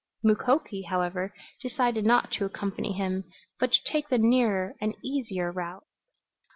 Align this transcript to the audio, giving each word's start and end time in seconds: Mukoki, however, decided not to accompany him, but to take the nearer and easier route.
Mukoki, 0.23 0.85
however, 0.85 1.31
decided 1.61 2.07
not 2.07 2.31
to 2.31 2.45
accompany 2.45 2.91
him, 2.93 3.23
but 3.59 3.71
to 3.71 3.79
take 3.85 4.09
the 4.09 4.17
nearer 4.17 4.73
and 4.81 4.95
easier 5.03 5.51
route. 5.51 5.85